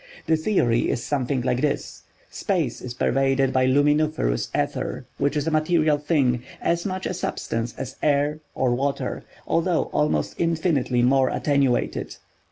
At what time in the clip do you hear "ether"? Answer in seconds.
4.55-5.05